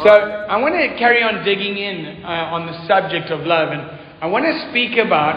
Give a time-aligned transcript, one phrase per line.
[0.00, 3.84] So I want to carry on digging in uh, on the subject of love, and
[4.24, 5.36] I want to speak about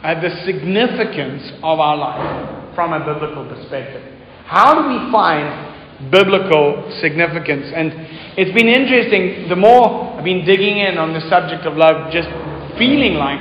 [0.00, 4.00] uh, the significance of our life from a biblical perspective.
[4.48, 7.68] How do we find biblical significance?
[7.76, 7.92] And
[8.40, 9.52] it's been interesting.
[9.52, 12.32] The more I've been digging in on the subject of love, just
[12.80, 13.40] feeling like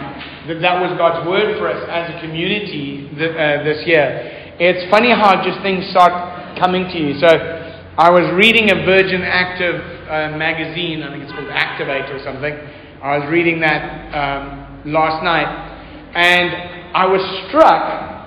[0.52, 4.56] that that was God's word for us as a community th- uh, this year.
[4.60, 6.12] It's funny how just things start
[6.60, 7.16] coming to you.
[7.24, 9.93] So I was reading a Virgin Active
[10.38, 12.54] magazine, I think it's called Activate or something.
[13.02, 13.84] I was reading that
[14.16, 15.50] um, last night,
[16.16, 18.24] and I was struck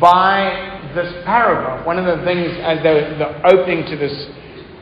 [0.00, 1.86] by this paragraph.
[1.86, 4.12] One of the things, as the opening to this,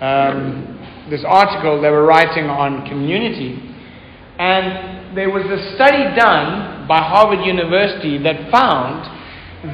[0.00, 3.54] um, this article, they were writing on community.
[4.38, 9.04] And there was a study done by Harvard University that found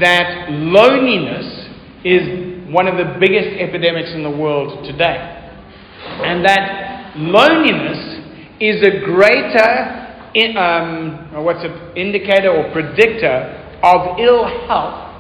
[0.02, 1.46] that loneliness
[2.04, 5.35] is one of the biggest epidemics in the world today.
[6.24, 8.20] And that loneliness
[8.60, 10.02] is a greater
[10.34, 15.12] in, um, what's it, indicator or predictor of ill health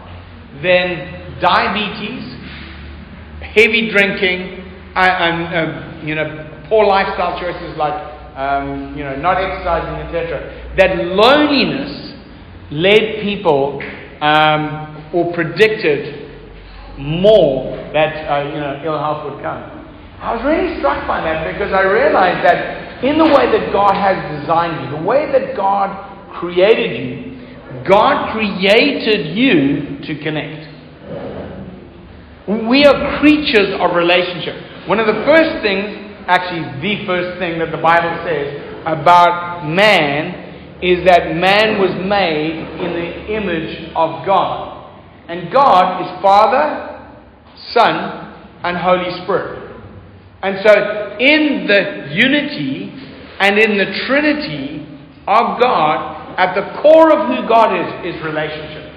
[0.62, 2.24] than diabetes,
[3.54, 4.64] heavy drinking,
[4.94, 10.74] and, um, you know, poor lifestyle choices like um, you know, not exercising, etc.
[10.76, 12.14] That loneliness
[12.70, 13.82] led people
[14.20, 16.28] um, or predicted
[16.98, 19.75] more that uh, you know ill health would come.
[20.26, 23.94] I was really struck by that because I realized that in the way that God
[23.94, 25.86] has designed you, the way that God
[26.34, 30.66] created you, God created you to connect.
[32.66, 34.88] We are creatures of relationship.
[34.88, 35.94] One of the first things,
[36.26, 42.66] actually, the first thing that the Bible says about man is that man was made
[42.82, 44.90] in the image of God.
[45.28, 47.14] And God is Father,
[47.70, 48.34] Son,
[48.64, 49.65] and Holy Spirit.
[50.46, 52.92] And so, in the unity
[53.40, 54.86] and in the Trinity
[55.26, 58.94] of God, at the core of who God is, is relationship.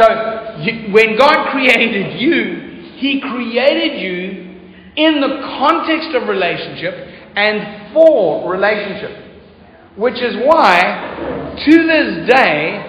[0.00, 4.48] So, you, when God created you, He created you
[4.96, 6.94] in the context of relationship
[7.36, 9.12] and for relationship.
[9.98, 12.80] Which is why, to this day,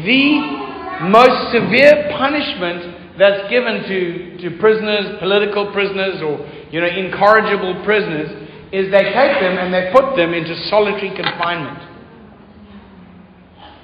[0.00, 7.82] the most severe punishment that's given to, to prisoners, political prisoners, or you know, incorrigible
[7.84, 8.30] prisoners,
[8.74, 11.78] is they take them and they put them into solitary confinement.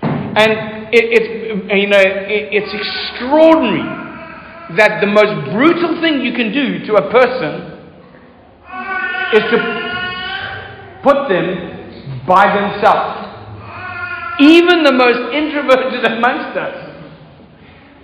[0.03, 0.51] And
[0.91, 1.29] it, it's
[1.71, 3.87] you know it, it's extraordinary
[4.77, 7.71] that the most brutal thing you can do to a person
[9.35, 9.59] is to
[11.03, 13.31] put them by themselves.
[14.41, 16.90] Even the most introverted amongst us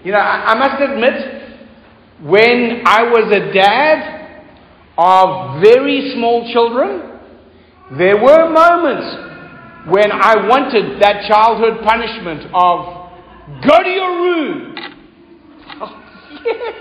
[0.06, 1.18] you know, I, I must admit,
[2.22, 4.46] when I was a dad
[4.96, 7.18] of very small children,
[7.98, 13.10] there were moments when I wanted that childhood punishment of
[13.66, 14.76] go to your room.
[15.78, 15.90] Oh,
[16.44, 16.74] yes.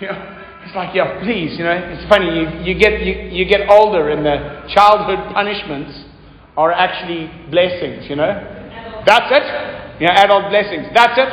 [0.02, 3.70] Yeah, it's like, yeah, please, you know, it's funny, you, you, get, you, you get
[3.70, 6.04] older and the childhood punishments
[6.58, 9.02] are actually blessings, you know.
[9.06, 9.77] That's it.
[10.00, 10.86] Yeah, adult blessings.
[10.94, 11.32] That's it.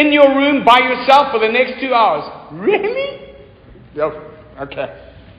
[0.00, 2.24] In your room by yourself for the next two hours.
[2.52, 3.34] Really?
[3.94, 4.12] Yep.
[4.60, 4.86] Okay.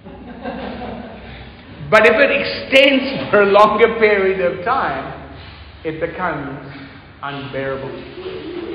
[1.90, 5.22] but if it extends for a longer period of time,
[5.84, 6.59] it becomes
[7.22, 7.90] unbearable.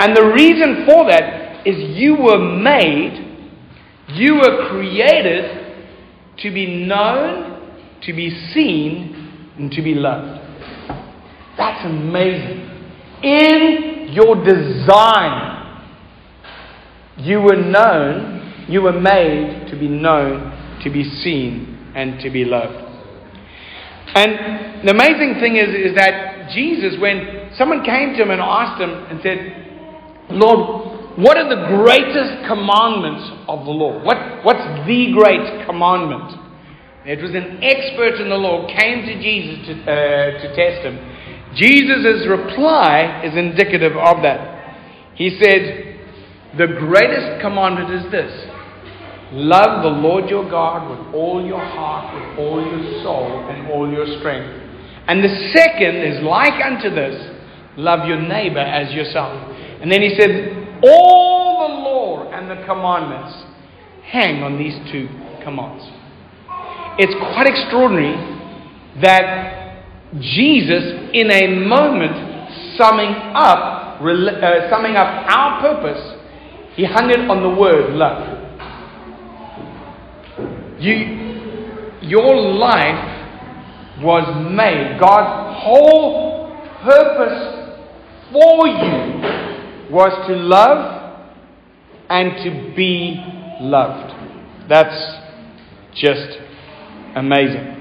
[0.01, 3.49] And the reason for that is you were made,
[4.09, 5.77] you were created
[6.39, 10.41] to be known, to be seen, and to be loved.
[11.57, 12.78] That's amazing.
[13.22, 15.59] In your design,
[17.18, 22.44] you were known, you were made to be known, to be seen, and to be
[22.44, 22.84] loved.
[24.15, 28.80] And the amazing thing is, is that Jesus, when someone came to him and asked
[28.80, 33.98] him and said, Lord, what are the greatest commandments of the law?
[34.04, 36.30] What, what's the great commandment?
[37.04, 40.94] It was an expert in the law came to Jesus to, uh, to test him.
[41.59, 45.15] Jesus' reply is indicative of that.
[45.15, 45.99] He said,
[46.57, 48.31] The greatest commandment is this
[49.33, 53.91] love the Lord your God with all your heart, with all your soul, and all
[53.91, 54.49] your strength.
[55.09, 57.34] And the second is like unto this
[57.77, 59.34] love your neighbor as yourself.
[59.83, 63.34] And then he said, All the law and the commandments
[64.04, 65.09] hang on these two
[65.43, 65.84] commands.
[66.99, 68.16] It's quite extraordinary
[69.03, 69.67] that
[70.21, 72.16] Jesus, in a moment,
[72.78, 76.19] summing up, uh, summing up our purpose,
[76.75, 78.39] he hung it on the word love.
[80.81, 83.19] You, your life
[84.03, 84.99] was made.
[85.01, 87.59] God's whole purpose
[88.33, 91.27] for you was to love
[92.09, 93.16] and to be
[93.61, 94.15] loved.
[94.69, 95.19] That's
[95.95, 96.39] just
[97.16, 97.78] amazing.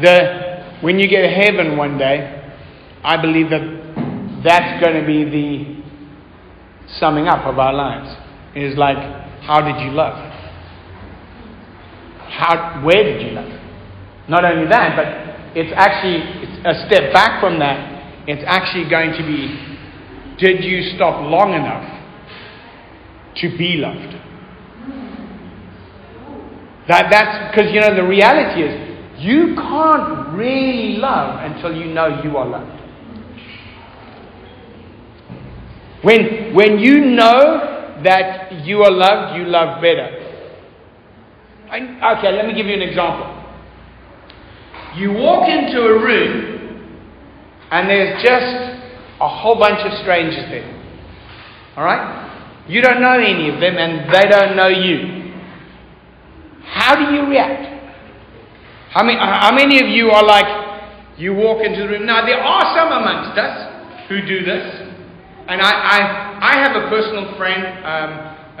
[0.00, 2.38] The, when you get to heaven one day,
[3.04, 5.82] I believe that that's going to be the
[6.98, 8.16] summing up of our lives.
[8.54, 8.96] It is like,
[9.42, 10.16] how did you love?
[12.30, 13.60] How, where did you love?
[14.28, 18.24] Not only that, but it's actually it's a step back from that.
[18.26, 21.84] It's actually going to be, did you stop long enough
[23.36, 24.14] to be loved?
[26.88, 28.91] That, that's because, you know, the reality is
[29.22, 32.80] you can't really love until you know you are loved.
[36.02, 40.18] When, when you know that you are loved, you love better.
[41.70, 43.28] I, okay, let me give you an example.
[44.96, 46.98] You walk into a room
[47.70, 48.82] and there's just
[49.20, 50.68] a whole bunch of strangers there.
[51.76, 52.64] All right?
[52.68, 55.32] You don't know any of them and they don't know you.
[56.64, 57.71] How do you react?
[58.92, 60.44] How many, how many of you are like,
[61.16, 62.04] you walk into the room?
[62.04, 63.56] Now, there are some amongst us
[64.08, 64.64] who do this.
[65.48, 65.98] And I, I,
[66.44, 68.10] I have a personal friend, um,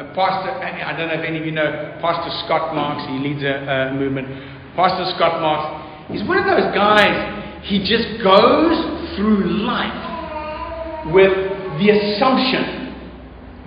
[0.00, 3.44] a pastor, I don't know if any of you know Pastor Scott Marks, he leads
[3.44, 4.26] a, a movement.
[4.74, 5.68] Pastor Scott Marks,
[6.10, 7.12] he's one of those guys,
[7.68, 8.72] he just goes
[9.14, 11.32] through life with
[11.76, 12.96] the assumption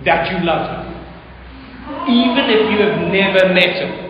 [0.04, 0.82] that you love him,
[2.10, 4.05] even if you have never met him.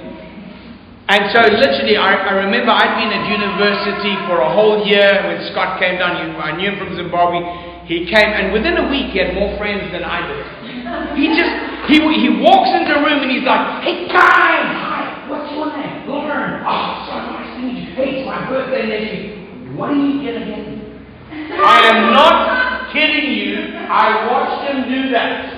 [1.07, 5.39] And so, literally, I, I, remember I'd been at university for a whole year when
[5.55, 6.19] Scott came down.
[6.19, 7.47] I knew him from Zimbabwe.
[7.87, 10.43] He came, and within a week, he had more friends than I did.
[11.15, 11.55] He just,
[11.87, 14.67] he, he walks into a room and he's like, Hey, guys!
[14.83, 16.11] Hi, what's your name?
[16.11, 16.67] Lauren.
[16.67, 17.95] Oh, so nice to meet you.
[17.95, 19.79] Hey, it's my birthday next week.
[19.79, 20.75] What are you going to get me?
[21.63, 23.79] I am not kidding you.
[23.87, 25.56] I watched him do that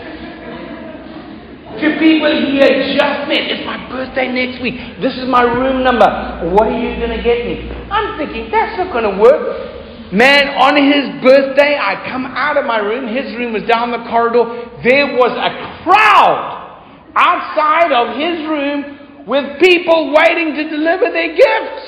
[1.81, 3.47] to people he had just met.
[3.51, 4.75] It's my birthday next week.
[5.01, 6.07] This is my room number.
[6.51, 7.71] What are you going to get me?
[7.91, 10.13] I'm thinking, that's not going to work.
[10.13, 13.07] Man, on his birthday, I come out of my room.
[13.15, 14.45] His room was down the corridor.
[14.83, 15.51] There was a
[15.85, 16.59] crowd
[17.15, 21.87] outside of his room with people waiting to deliver their gifts.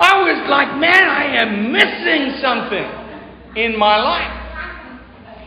[0.00, 4.41] I was like, man, I am missing something in my life.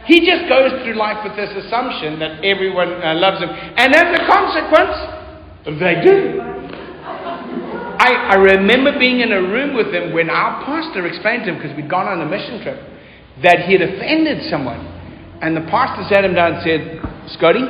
[0.06, 3.50] He just goes through life with this assumption that everyone uh, loves him.
[3.50, 4.96] And as a consequence,
[5.66, 6.42] they do.
[7.98, 11.58] I, I remember being in a room with him when our pastor explained to him,
[11.58, 12.78] because we'd gone on a mission trip,
[13.42, 14.80] that he had offended someone.
[15.42, 17.02] And the pastor sat him down and said,
[17.34, 17.66] Scotty,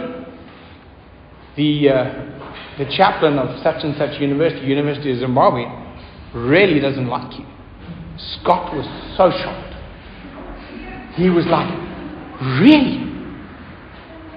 [1.56, 2.04] the, uh,
[2.78, 5.64] the chaplain of such and such university, University of Zimbabwe,
[6.36, 7.46] really doesn't like you.
[8.18, 9.72] Scott was so shocked.
[11.16, 11.95] He was like,
[12.42, 13.02] Really?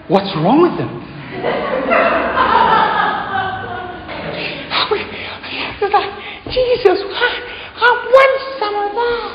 [0.09, 0.89] What's wrong with them?
[6.49, 7.05] Jesus,
[7.77, 9.31] I want some of that.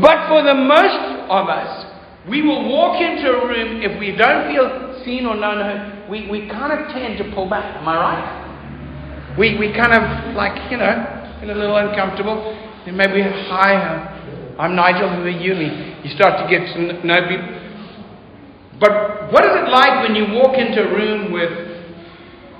[0.00, 1.00] But for the most
[1.30, 1.86] of us,
[2.28, 6.46] we will walk into a room if we don't feel seen or known, we, we
[6.48, 7.64] kind of tend to pull back.
[7.76, 9.36] Am I right?
[9.38, 12.54] We, we kind of like, you know, feel a little uncomfortable.
[12.86, 13.74] And maybe, hi,
[14.58, 15.54] I'm Nigel, who are you?
[16.04, 17.58] You start to get to know people.
[18.80, 21.50] But what is it like when you walk into a room with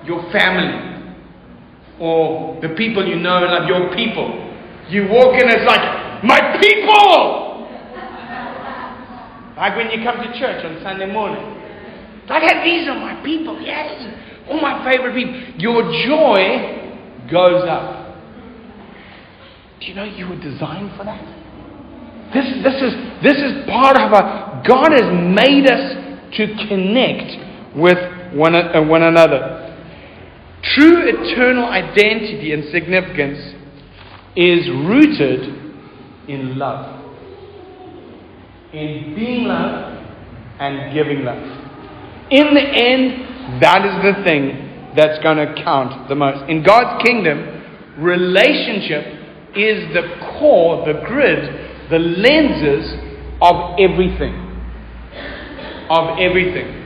[0.04, 1.14] your family
[2.00, 4.26] or the people you know and love, your people?
[4.88, 7.46] You walk in, it's like, my people!
[9.56, 11.42] like when you come to church on Sunday morning.
[12.28, 13.60] Like, hey, these are my people.
[13.60, 14.14] Yes,
[14.48, 15.34] all my favorite people.
[15.60, 18.16] Your joy goes up.
[19.80, 21.37] Do you know you were designed for that?
[22.34, 22.92] This, this, is,
[23.22, 25.96] this is part of a, God has made us
[26.36, 27.98] to connect with
[28.34, 29.64] one, uh, one another.
[30.62, 33.38] True eternal identity and significance
[34.36, 35.68] is rooted
[36.28, 36.94] in love.
[38.74, 40.06] In being loved
[40.60, 41.42] and giving love.
[42.30, 46.48] In the end, that is the thing that's going to count the most.
[46.50, 47.38] In God's kingdom,
[47.98, 49.06] relationship
[49.56, 52.92] is the core, the grid, the lenses
[53.40, 54.34] of everything.
[55.90, 56.78] Of everything.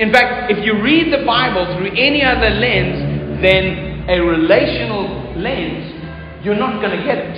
[0.00, 6.44] In fact, if you read the Bible through any other lens than a relational lens,
[6.44, 7.36] you're not going to get it.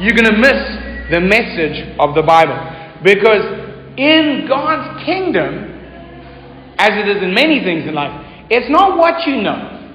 [0.00, 2.56] You're going to miss the message of the Bible.
[3.02, 3.44] Because
[3.96, 5.68] in God's kingdom,
[6.78, 8.12] as it is in many things in life,
[8.50, 9.92] it's not what you know,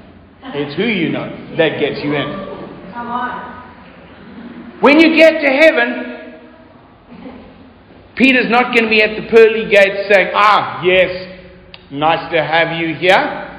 [0.54, 2.92] it's who you know that gets you in.
[2.94, 3.53] Come on.
[4.82, 6.14] When you get to heaven,
[8.16, 11.10] Peter's not going to be at the pearly gates saying, Ah, yes,
[11.92, 13.50] nice to have you here.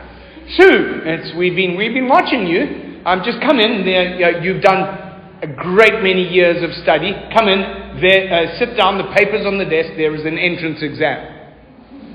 [0.56, 3.00] Sue, it's, we've, been, we've been watching you.
[3.06, 3.84] Um, just come in.
[3.84, 5.04] There, you've done
[5.42, 7.12] a great many years of study.
[7.36, 10.80] Come in, there, uh, sit down, the paper's on the desk, there is an entrance
[10.80, 11.20] exam.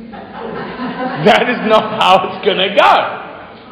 [1.30, 2.94] that is not how it's going to go.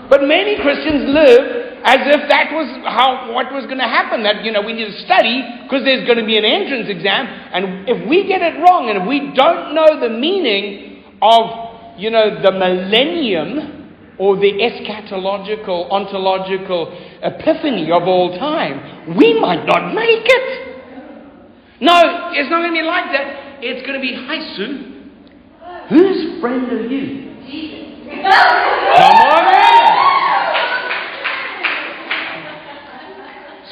[0.09, 4.23] But many Christians live as if that was how what was going to happen.
[4.23, 7.27] That you know we need to study because there's going to be an entrance exam,
[7.27, 12.09] and if we get it wrong, and if we don't know the meaning of you
[12.09, 13.77] know the millennium
[14.17, 16.89] or the eschatological, ontological
[17.21, 20.67] epiphany of all time, we might not make it.
[21.79, 23.61] No, it's not going to be like that.
[23.61, 24.97] It's going to be, hi, Sue.
[25.89, 27.27] Whose friend are you?
[28.07, 29.86] Come on in.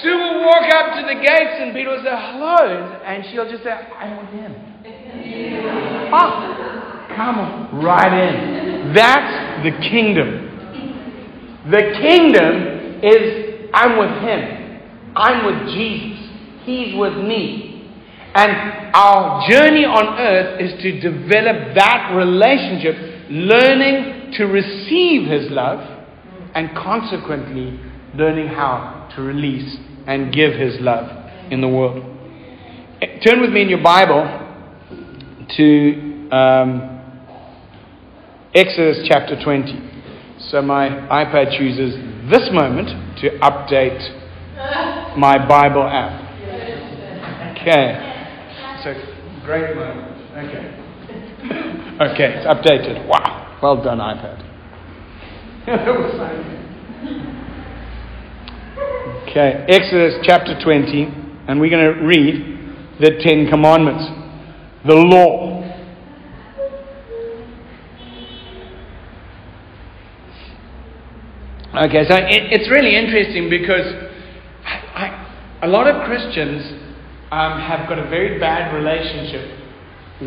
[0.02, 3.02] Sue will walk up to the gates and Peter will say, hello.
[3.06, 4.56] And she'll just say, I'm with him.
[6.14, 8.94] Oh, come right in.
[8.94, 10.46] That's the kingdom.
[11.72, 14.82] The kingdom is I'm with him.
[15.16, 16.16] I'm with Jesus.
[16.66, 17.76] He's with me.
[18.36, 18.52] And
[18.94, 22.96] our journey on earth is to develop that relationship,
[23.30, 25.80] learning to receive His love,
[26.54, 27.80] and consequently
[28.14, 31.10] learning how to release and give His love
[31.52, 32.04] in the world.
[33.26, 34.24] Turn with me in your Bible
[35.58, 36.92] to um,
[38.54, 39.92] Exodus chapter 20.
[40.50, 41.96] So my iPad chooses
[42.30, 42.88] this moment
[43.22, 44.00] to update
[45.18, 46.22] my Bible app.
[47.58, 48.14] Okay.
[48.84, 48.94] So
[49.46, 50.12] great moment.
[50.38, 50.76] Okay.
[52.12, 53.08] okay, it's updated.
[53.08, 53.60] Wow.
[53.62, 54.42] Well done, iPad.
[59.28, 61.04] okay, Exodus chapter 20,
[61.48, 64.06] and we're going to read the Ten Commandments,
[64.86, 65.62] the law.
[71.86, 73.86] Okay, so it, it's really interesting because
[74.64, 76.64] I, I, a lot of Christians
[77.32, 79.60] um, have got a very bad relationship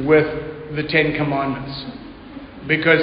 [0.07, 1.73] with the Ten Commandments.
[2.67, 3.01] Because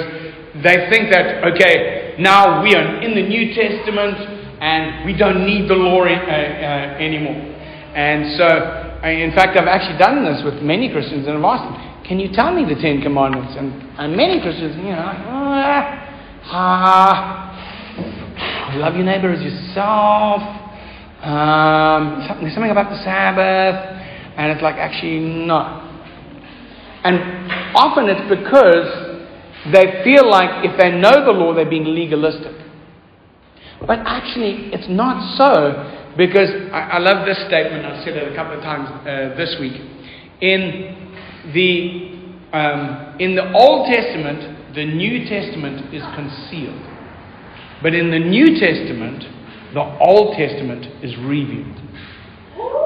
[0.62, 4.35] they think that, okay, now we are in the New Testament
[4.66, 7.38] and we don't need the law uh, uh, anymore.
[7.94, 8.46] And so,
[9.06, 12.34] in fact, I've actually done this with many Christians and I've asked them, can you
[12.34, 13.54] tell me the Ten Commandments?
[13.56, 15.86] And, and many Christians, you know, ah,
[16.50, 17.46] ah,
[18.74, 20.42] love your neighbor as yourself.
[21.22, 23.78] Um, something, something about the Sabbath.
[24.36, 25.62] And it's like, actually, no.
[27.04, 27.22] And
[27.78, 29.14] often it's because
[29.72, 32.65] they feel like if they know the law, they're being legalistic.
[33.84, 37.84] But actually, it's not so because I, I love this statement.
[37.84, 39.76] I've said it a couple of times uh, this week.
[40.40, 40.96] In
[41.52, 46.80] the, um, in the Old Testament, the New Testament is concealed.
[47.82, 49.24] But in the New Testament,
[49.74, 51.76] the Old Testament is revealed.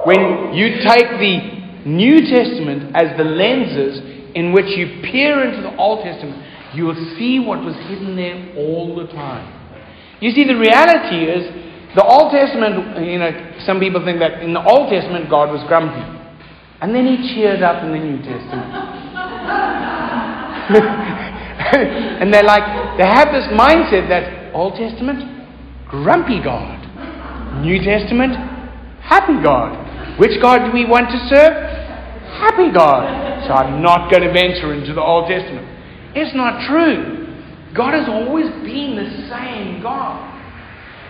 [0.04, 4.02] When you take the New Testament as the lenses
[4.34, 6.42] in which you peer into the Old Testament,
[6.74, 9.59] you will see what was hidden there all the time.
[10.20, 11.48] You see, the reality is,
[11.96, 13.32] the Old Testament, you know,
[13.66, 16.04] some people think that in the Old Testament God was grumpy.
[16.80, 18.70] And then he cheered up in the New Testament.
[22.22, 22.62] and they're like,
[22.96, 25.18] they have this mindset that Old Testament,
[25.88, 26.78] grumpy God.
[27.60, 28.36] New Testament,
[29.02, 29.74] happy God.
[30.18, 31.52] Which God do we want to serve?
[32.38, 33.44] Happy God.
[33.46, 35.66] So I'm not going to venture into the Old Testament.
[36.14, 37.19] It's not true.
[37.76, 40.26] God has always been the same God.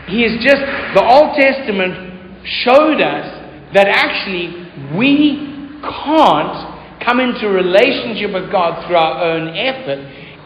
[0.06, 0.60] He is just,
[0.94, 3.26] the Old Testament showed us
[3.74, 9.98] that actually we can't come into relationship with God through our own effort.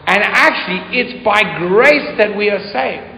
[0.07, 3.15] And actually, it's by grace that we are saved.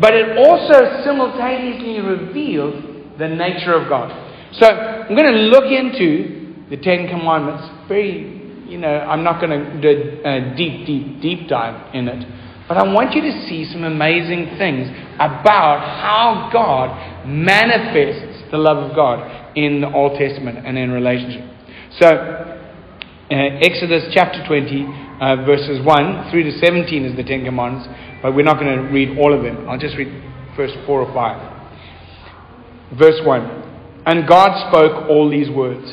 [0.00, 2.84] But it also simultaneously reveals
[3.18, 4.10] the nature of God.
[4.52, 7.68] So I'm going to look into the Ten Commandments.
[7.88, 8.39] Very,
[8.70, 12.22] you know, I'm not going to do a deep, deep, deep dive in it.
[12.68, 14.86] But I want you to see some amazing things
[15.16, 21.50] about how God manifests the love of God in the Old Testament and in relationship.
[21.98, 24.86] So, uh, Exodus chapter 20,
[25.18, 27.90] uh, verses 1 through to 17 is the Ten Commandments,
[28.22, 29.68] but we're not going to read all of them.
[29.68, 30.14] I'll just read
[30.54, 32.98] first 4 or 5.
[32.98, 35.90] Verse 1 And God spoke all these words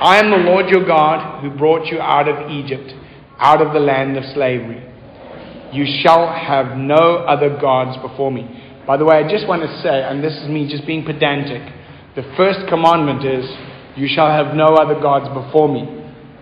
[0.00, 2.90] I am the Lord your God who brought you out of Egypt,
[3.38, 4.82] out of the land of slavery.
[5.74, 8.48] You shall have no other gods before me.
[8.86, 11.60] By the way, I just want to say, and this is me just being pedantic,
[12.16, 13.44] the first commandment is,
[13.94, 15.84] You shall have no other gods before me.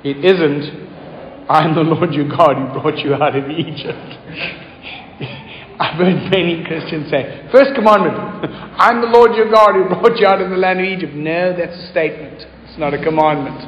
[0.04, 4.06] It isn't, I am the Lord your God who brought you out of Egypt.
[5.80, 8.14] I've heard many Christians say, First commandment,
[8.78, 11.12] I'm the Lord your God who brought you out of the land of Egypt.
[11.14, 12.46] No, that's a statement.
[12.78, 13.58] Not a commandment.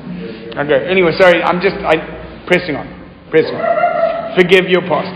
[0.56, 1.98] Okay, anyway, sorry, I'm just I,
[2.46, 2.86] pressing on.
[3.30, 4.38] Pressing on.
[4.38, 5.10] Forgive your past.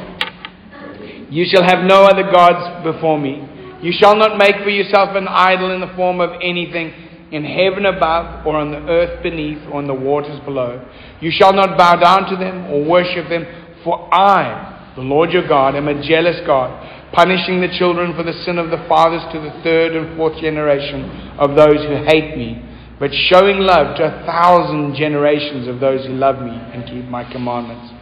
[1.30, 3.46] You shall have no other gods before me.
[3.82, 6.92] You shall not make for yourself an idol in the form of anything
[7.30, 10.78] in heaven above, or on the earth beneath, or in the waters below.
[11.20, 13.44] You shall not bow down to them or worship them,
[13.82, 16.70] for I, the Lord your God, am a jealous God,
[17.12, 21.34] punishing the children for the sin of the fathers to the third and fourth generation
[21.38, 22.62] of those who hate me,
[22.98, 27.24] but showing love to a thousand generations of those who love me and keep my
[27.30, 27.92] commandments.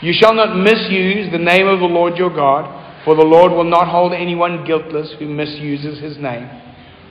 [0.00, 3.64] You shall not misuse the name of the Lord your God, for the Lord will
[3.68, 6.48] not hold anyone guiltless who misuses his name.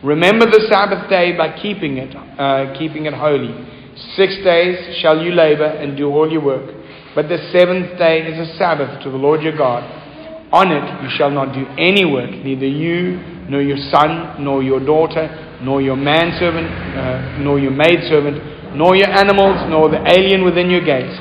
[0.03, 3.53] Remember the Sabbath day by keeping it, uh, keeping it holy.
[4.15, 6.75] Six days shall you labor and do all your work,
[7.15, 10.02] but the seventh day is a Sabbath to the Lord your God.
[10.53, 13.17] On it you shall not do any work, neither you,
[13.49, 19.09] nor your son, nor your daughter, nor your manservant, uh, nor your maidservant, nor your
[19.09, 21.17] animals, nor the alien within your gates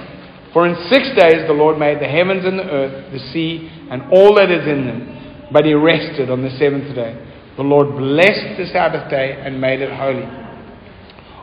[0.53, 4.03] for in six days the Lord made the heavens and the earth, the sea, and
[4.13, 5.49] all that is in them.
[5.51, 7.17] But he rested on the seventh day.
[7.57, 10.25] The Lord blessed the Sabbath day and made it holy.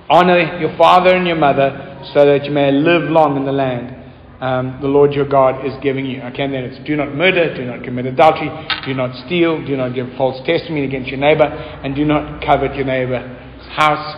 [0.10, 3.96] Honor your father and your mother so that you may live long in the land
[4.42, 6.22] um, the Lord your God is giving you.
[6.32, 8.50] Okay, then it's do not murder, do not commit adultery,
[8.86, 12.76] do not steal, do not give false testimony against your neighbor, and do not covet
[12.76, 13.24] your neighbor's
[13.76, 14.16] house,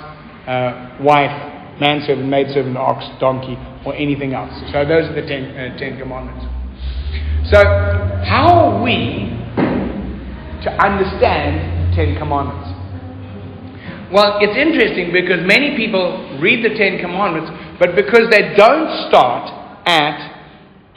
[0.47, 1.33] uh, wife,
[1.79, 4.53] manservant, maidservant, ox, donkey, or anything else.
[4.71, 6.45] So those are the ten, uh, ten Commandments.
[7.49, 7.57] So,
[8.23, 9.27] how are we
[10.63, 12.69] to understand the Ten Commandments?
[14.13, 19.60] Well, it's interesting because many people read the Ten Commandments, but because they don't start
[19.85, 20.41] at,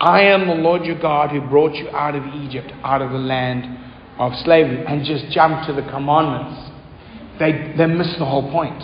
[0.01, 3.18] I am the Lord your God who brought you out of Egypt, out of the
[3.18, 3.79] land
[4.18, 6.70] of slavery, and just jump to the commandments,
[7.38, 8.79] they, they miss the whole point.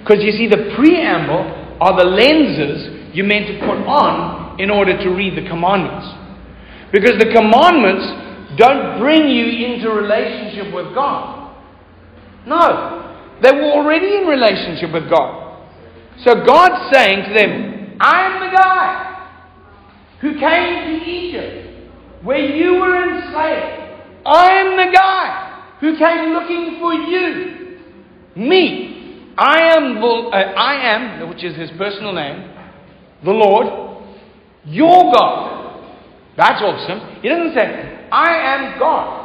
[0.00, 4.96] Because you see, the preamble are the lenses you're meant to put on in order
[4.96, 6.06] to read the commandments.
[6.92, 11.54] Because the commandments don't bring you into relationship with God.
[12.46, 15.64] No, they were already in relationship with God.
[16.24, 17.71] So God's saying to them,
[18.02, 19.28] I'm the guy
[20.20, 21.90] who came to Egypt
[22.24, 24.26] where you were enslaved.
[24.26, 27.78] I'm the guy who came looking for you.
[28.34, 29.34] Me.
[29.38, 32.52] I am, uh, I am, which is his personal name,
[33.24, 34.02] the Lord,
[34.64, 35.94] your God.
[36.36, 37.22] That's awesome.
[37.22, 39.22] He doesn't say, I am God.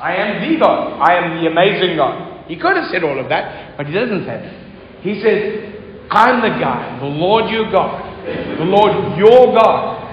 [0.00, 1.00] I am the God.
[1.00, 2.48] I am the amazing God.
[2.48, 5.02] He could have said all of that, but he doesn't say that.
[5.02, 5.77] He says,
[6.10, 8.26] I'm the guy, the Lord your God,
[8.58, 10.04] the Lord your God.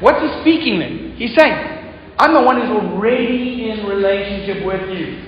[0.00, 1.14] What's he speaking then?
[1.16, 1.52] He's saying,
[2.18, 5.20] I'm the one who's already in relationship with you.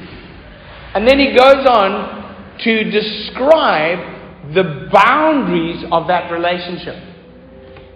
[0.94, 6.96] And then he goes on to describe the boundaries of that relationship.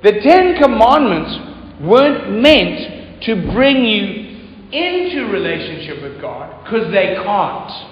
[0.02, 4.30] The Ten Commandments weren't meant to bring you
[4.72, 7.89] into relationship with God because they can't.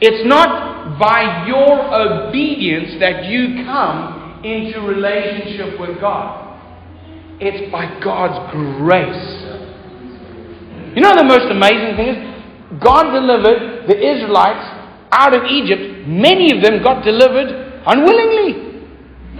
[0.00, 6.58] It's not by your obedience that you come into relationship with God.
[7.40, 9.36] It's by God's grace.
[10.96, 12.16] You know the most amazing thing is
[12.82, 14.64] God delivered the Israelites
[15.12, 18.54] out of Egypt, many of them got delivered unwillingly.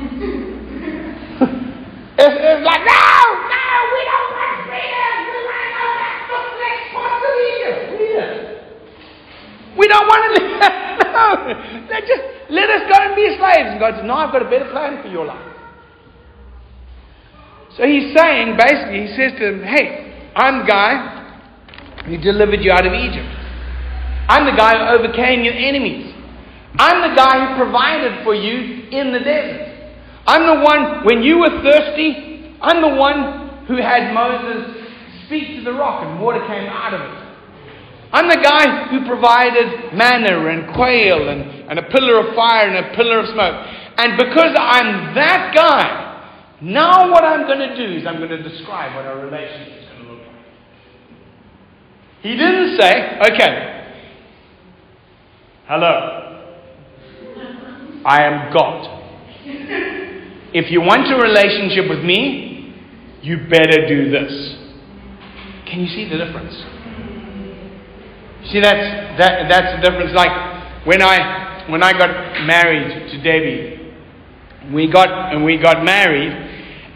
[2.19, 3.15] it's, it's, like, no,
[3.49, 5.15] no, we don't want freedom.
[5.31, 7.95] We want to go back to the next parts of Egypt.
[7.95, 8.35] Freedom.
[9.79, 10.55] We don't want to live.
[11.11, 11.27] no,
[11.91, 13.75] they just let us go and be slaves.
[13.75, 15.51] And God said, no, I've got a better plan for your life.
[17.77, 22.73] So he's saying, basically, he says to them, hey, I'm the guy who delivered you
[22.73, 23.29] out of Egypt.
[24.29, 26.15] I'm the guy who overcame your enemies.
[26.79, 29.67] I'm the guy who provided for you in the desert.
[30.27, 34.77] I'm the one, when you were thirsty, I'm the one who had Moses
[35.27, 37.20] speak to the rock and water came out of it.
[38.13, 42.87] I'm the guy who provided manna and quail and, and a pillar of fire and
[42.87, 43.55] a pillar of smoke.
[43.99, 48.43] And because I'm that guy, now what I'm going to do is I'm going to
[48.43, 50.45] describe what our relationship is going to look like.
[52.23, 53.95] He didn't say, okay,
[55.67, 56.43] hello,
[58.05, 58.97] I am God.
[60.53, 62.75] If you want a relationship with me,
[63.23, 64.57] you better do this.
[65.71, 66.55] Can you see the difference?
[68.49, 70.13] See, that's, that, that's the difference.
[70.15, 73.93] Like when I, when I got married to Debbie,
[74.73, 76.33] we got, and we got married,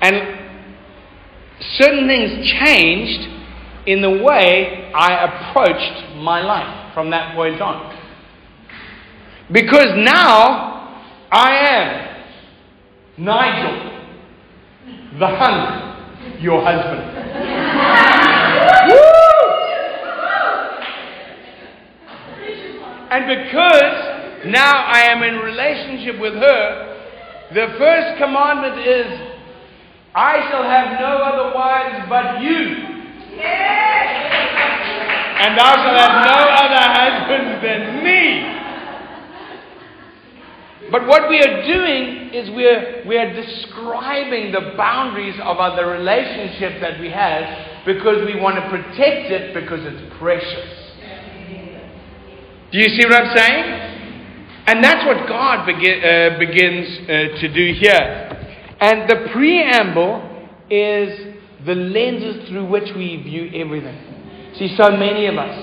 [0.00, 0.40] and
[1.76, 3.28] certain things changed
[3.87, 7.92] in the way I approached my life from that point on.
[9.52, 12.14] Because now I am
[13.18, 13.90] Nigel,
[15.18, 17.02] the husband, your husband.
[23.14, 26.98] And because now I am in relationship with her,
[27.55, 29.07] the first commandment is,
[30.16, 32.90] I shall have no other wives but you.
[35.46, 38.50] And thou shalt have no other husbands than me.
[40.90, 46.81] But what we are doing is we're, we are describing the boundaries of the relationship
[46.81, 50.83] that we have because we want to protect it because it's precious.
[52.74, 53.64] Do you see what I'm saying?
[54.66, 58.02] And that's what God begin, uh, begins uh, to do here.
[58.80, 60.18] And the preamble
[60.68, 63.94] is the lenses through which we view everything.
[64.58, 65.54] See, so many of us,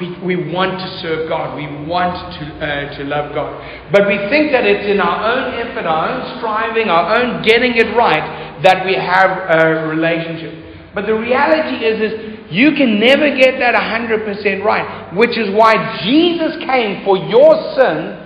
[0.00, 1.54] we, we want to serve God.
[1.54, 3.60] We want to, uh, to love God.
[3.92, 7.76] But we think that it's in our own effort, our own striving, our own getting
[7.76, 10.64] it right that we have a relationship.
[10.94, 15.74] But the reality is, is you can never get that 100% right, which is why
[16.06, 18.24] Jesus came for your sin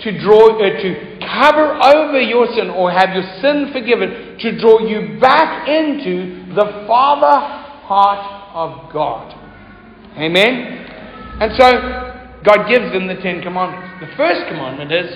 [0.00, 4.80] to draw uh, to cover over your sin or have your sin forgiven to draw
[4.80, 7.36] you back into the father
[7.84, 9.32] heart of God.
[10.16, 10.86] Amen.
[11.40, 11.66] And so
[12.44, 14.00] God gives them the 10 commandments.
[14.00, 15.06] The first commandment is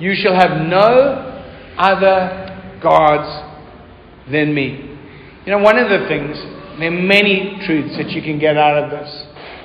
[0.00, 1.44] you shall have no
[1.78, 3.30] other gods
[4.30, 4.98] than me.
[5.44, 6.36] You know, one of the things
[6.78, 9.08] there are many truths that you can get out of this.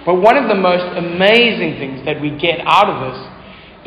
[0.05, 3.19] But one of the most amazing things that we get out of this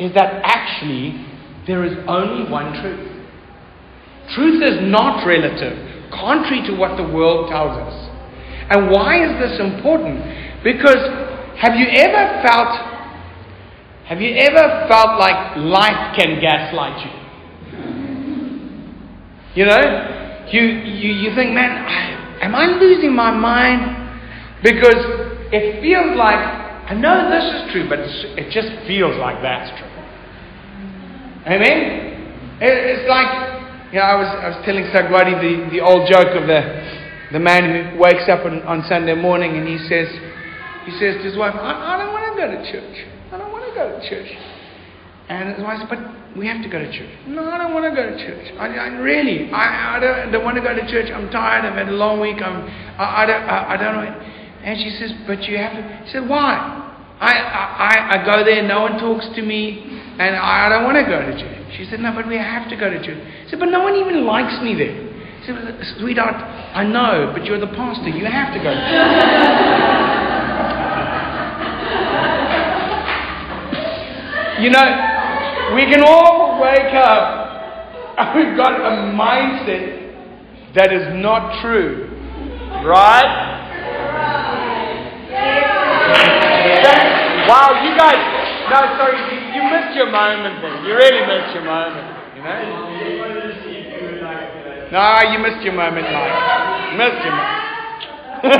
[0.07, 1.25] is that actually
[1.67, 3.11] there is only one truth.
[4.33, 8.09] Truth is not relative, contrary to what the world tells us.
[8.69, 10.21] And why is this important?
[10.63, 10.97] Because
[11.57, 12.95] have you ever felt
[14.05, 17.11] have you ever felt like life can gaslight you?
[19.55, 24.61] You know, you you, you think, man, I, Am I losing my mind?
[24.61, 25.01] Because
[25.49, 27.97] it feels like, I know this is true, but
[28.37, 29.89] it just feels like that's true.
[31.49, 32.61] Amen?
[32.61, 36.45] It's like, you know, I was, I was telling Sagwadi the, the old joke of
[36.45, 36.61] the,
[37.33, 40.05] the man who wakes up on, on Sunday morning and he says,
[40.85, 43.09] he says to his wife, I, I don't want to go to church.
[43.33, 44.29] I don't want to go to church.
[45.27, 47.09] And his wife said, but we have to go to church.
[47.27, 48.53] No, I don't want to go to church.
[48.59, 51.09] I, I really, I, I don't, don't, want to go to church.
[51.09, 51.65] I'm tired.
[51.65, 52.37] I've had a long week.
[52.43, 52.61] I'm,
[52.99, 54.05] I, I don't, I, I don't know.
[54.65, 55.81] And she says, but you have to.
[56.05, 56.85] He said, why?
[57.19, 59.79] I, I, I go there, no one talks to me,
[60.19, 61.77] and I don't want to go to church.
[61.77, 63.17] She said, no, but we have to go to church.
[63.45, 64.93] He said, but no one even likes me there.
[65.39, 65.55] He said,
[65.99, 68.09] sweetheart, I know, but you're the pastor.
[68.09, 69.85] You have to go to church.
[74.59, 75.14] you know,
[75.73, 77.41] we can all wake up
[78.17, 80.13] and we've got a mindset
[80.75, 82.05] that is not true.
[82.85, 83.25] Right?
[87.49, 88.21] wow, you guys,
[88.69, 90.85] no, sorry, you, you missed your moment then.
[90.85, 92.61] You really missed your moment, you know?
[94.91, 96.91] No, you missed your moment, Mike.
[96.91, 97.65] You missed your moment.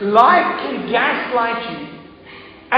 [0.00, 1.83] life can gaslight you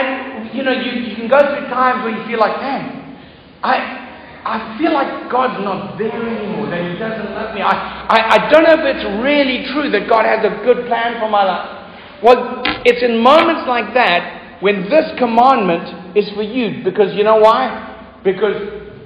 [0.05, 3.17] and, you know, you, you can go through times where you feel like, man,
[3.63, 4.07] I,
[4.45, 7.63] I feel like God's not there anymore, that He doesn't love me.
[7.63, 11.19] I, I, I don't know if it's really true that God has a good plan
[11.19, 12.23] for my life.
[12.23, 16.85] Well, it's in moments like that when this commandment is for you.
[16.85, 18.21] Because you know why?
[18.25, 18.57] Because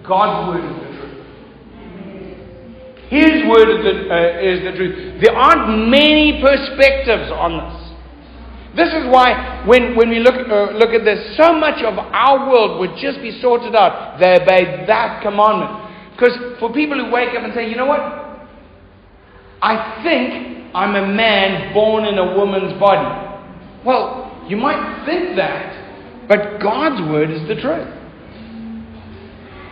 [0.07, 1.16] God's word is the truth.
[3.11, 5.22] His word is the, uh, is the truth.
[5.24, 7.80] There aren't many perspectives on this.
[8.76, 12.48] This is why, when, when we look, uh, look at this, so much of our
[12.48, 14.20] world would just be sorted out.
[14.20, 15.90] They obeyed that commandment.
[16.12, 17.98] Because for people who wake up and say, you know what?
[19.62, 23.38] I think I'm a man born in a woman's body.
[23.85, 27.88] Well, you might think that, but God's word is the truth.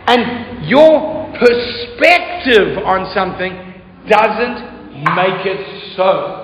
[0.07, 3.53] And your perspective on something
[4.09, 4.79] doesn't
[5.15, 6.38] make it so.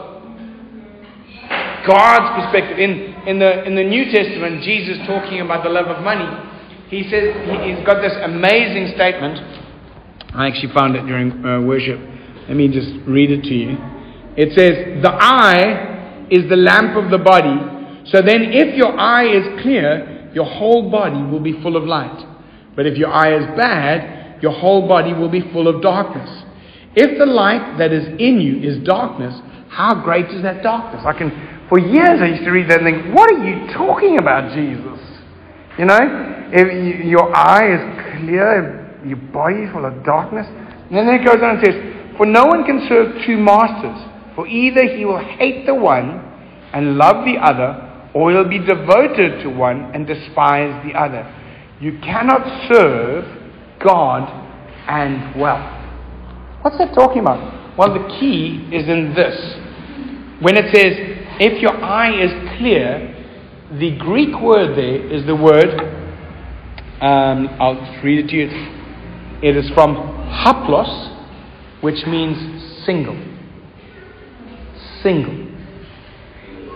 [1.88, 2.78] God's perspective.
[2.80, 6.28] In, in, the, in the New Testament, Jesus talking about the love of money,
[6.90, 9.40] he says, he, has got this amazing statement.
[10.36, 12.00] I actually found it during uh, worship.
[12.48, 13.78] Let me just read it to you.
[14.38, 17.56] It says, The eye is the lamp of the body.
[18.12, 22.22] So then, if your eye is clear, your whole body will be full of light.
[22.76, 26.44] But if your eye is bad, your whole body will be full of darkness.
[26.96, 31.04] If the light that is in you is darkness, how great is that darkness?
[31.06, 31.32] I can,
[31.70, 35.00] for years I used to read that and think, what are you talking about, Jesus?
[35.78, 36.00] You know,
[36.52, 40.48] if your eye is clear, your body is full of darkness.
[40.48, 43.98] And then it goes on and says, For no one can serve two masters,
[44.36, 46.22] for either he will hate the one
[46.74, 47.82] and love the other,
[48.14, 51.26] or he'll be devoted to one and despise the other.
[51.82, 53.26] You cannot serve
[53.84, 54.30] God
[54.88, 55.72] and wealth.
[56.62, 57.78] What's that talking about?
[57.78, 59.36] Well, the key is in this.
[60.42, 63.12] When it says, if your eye is clear,
[63.80, 65.80] the Greek word there is the word,
[67.02, 68.48] um, I'll read it to you.
[69.44, 69.96] It is from
[70.32, 73.18] haplos, which means single.
[75.04, 75.46] Single.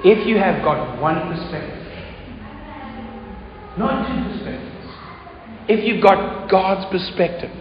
[0.03, 1.79] If you have got one perspective,
[3.77, 4.69] not two perspectives,
[5.69, 7.51] if you've got God's perspective,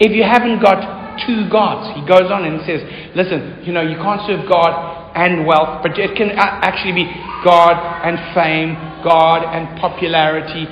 [0.00, 2.82] if you haven't got two gods, he goes on and says,
[3.14, 7.06] listen, you know, you can't serve God and wealth, but it can actually be
[7.44, 10.66] God and fame, God and popularity.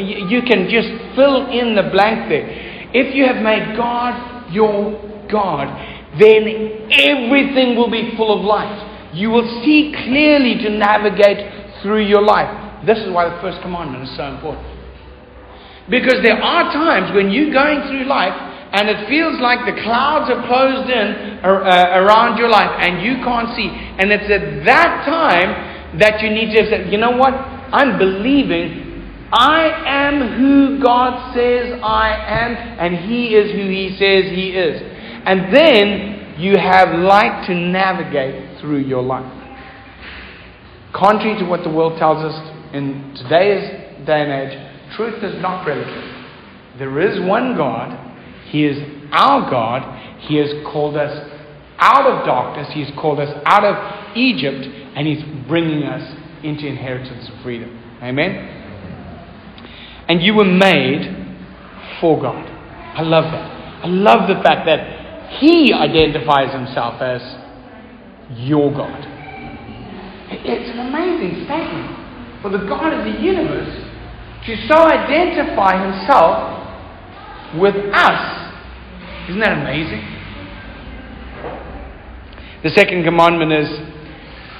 [0.00, 2.44] You can just fill in the blank there.
[2.92, 4.94] If you have made God your
[5.30, 5.68] God,
[6.18, 9.12] then everything will be full of light.
[9.12, 12.84] You will see clearly to navigate through your life.
[12.86, 14.66] This is why the first commandment is so important.
[15.88, 18.34] Because there are times when you're going through life
[18.76, 23.16] and it feels like the clouds are closed in uh, around your life and you
[23.24, 23.72] can't see.
[23.72, 27.32] And it's at that time that you need to say, you know what?
[27.32, 28.86] I'm believing
[29.32, 34.80] I am who God says I am, and He is who He says He is.
[35.24, 39.32] And then you have light to navigate through your life.
[40.94, 42.36] Contrary to what the world tells us
[42.74, 46.78] in today's day and age, truth is not relative.
[46.78, 48.05] There is one God
[48.50, 48.78] he is
[49.12, 49.82] our God.
[50.20, 51.30] He has called us
[51.78, 52.68] out of darkness.
[52.72, 56.02] He's called us out of Egypt, and He's bringing us
[56.42, 57.70] into inheritance of freedom.
[58.02, 58.52] Amen?
[60.08, 61.26] And you were made
[62.00, 62.46] for God.
[62.94, 63.84] I love that.
[63.84, 67.20] I love the fact that He identifies Himself as
[68.38, 69.04] your God.
[70.28, 73.86] It's an amazing statement for the God of the universe
[74.46, 76.65] to so identify Himself
[77.54, 78.52] with us.
[79.28, 80.02] Isn't that amazing?
[82.62, 83.68] The second commandment is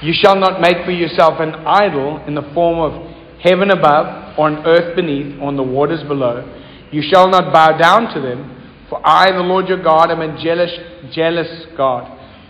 [0.01, 4.47] You shall not make for yourself an idol in the form of heaven above, or
[4.47, 6.45] on earth beneath, or on the waters below.
[6.91, 8.53] You shall not bow down to them,
[8.89, 10.71] for I, the Lord your God, am a jealous,
[11.11, 12.07] jealous God,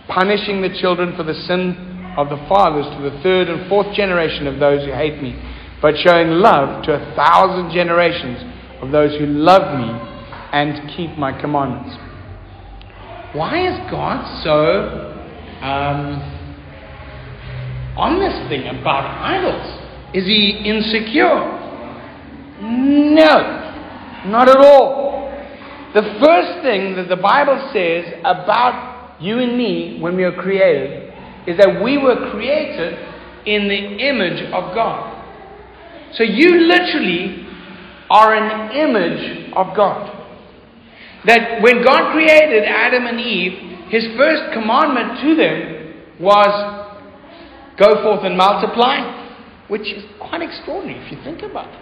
[0.08, 4.46] punishing the children for the sin of the fathers to the third and fourth generation
[4.46, 5.34] of those who hate me,
[5.80, 8.38] but showing love to a thousand generations
[8.82, 10.17] of those who love me
[10.52, 11.96] and keep my commandments.
[13.34, 15.14] Why is God so
[15.60, 16.22] um,
[17.96, 19.84] on this thing about idols?
[20.14, 21.56] Is he insecure?
[22.60, 25.30] No, not at all.
[25.94, 31.12] The first thing that the Bible says about you and me when we were created
[31.46, 32.94] is that we were created
[33.46, 35.14] in the image of God.
[36.14, 37.46] So you literally
[38.10, 40.17] are an image of God.
[41.26, 46.52] That when God created Adam and Eve, his first commandment to them was
[47.78, 49.02] go forth and multiply,
[49.68, 51.80] which is quite extraordinary if you think about it.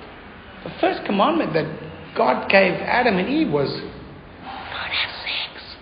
[0.65, 1.67] The first commandment that
[2.17, 5.77] God gave Adam and Eve was don't have sex.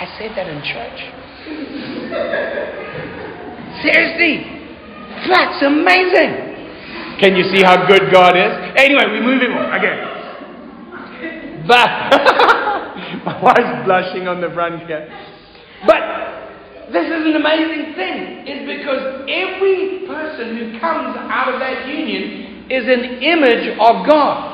[0.00, 0.98] I said that in church.
[3.82, 4.62] Seriously.
[5.28, 6.52] That's amazing.
[7.20, 8.52] Can you see how good God is?
[8.76, 9.78] Anyway, we're moving on.
[9.78, 10.11] Okay.
[11.66, 11.88] But
[13.24, 15.08] my wife's blushing on the front here.
[15.86, 21.88] But this is an amazing thing, is because every person who comes out of that
[21.88, 24.52] union is an image of God.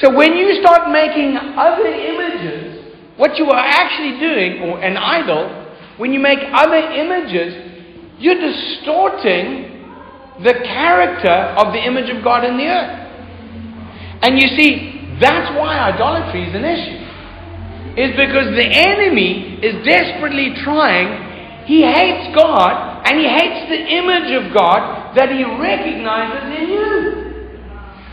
[0.00, 2.78] So when you start making other images
[3.18, 7.52] what you are actually doing, or an idol, when you make other images,
[8.18, 9.74] you're distorting
[10.44, 13.08] the character of the image of God in the earth.
[14.22, 17.04] And you see, that's why idolatry is an issue.
[17.98, 24.30] Is because the enemy is desperately trying, he hates God and he hates the image
[24.38, 27.18] of God that he recognizes in you.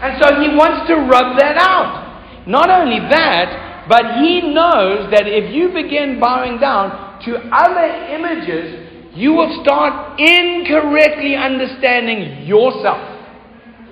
[0.02, 2.48] And so he wants to rub that out.
[2.48, 9.14] Not only that, but he knows that if you begin bowing down to other images,
[9.16, 13.00] you will start incorrectly understanding yourself.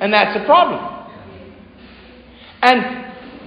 [0.02, 0.93] And that's a problem.
[2.64, 3.04] And